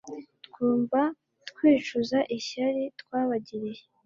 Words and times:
Twumva 0.45 0.99
twicuza 1.49 2.17
ishyari 2.37 2.83
twabagiriye 3.01 3.83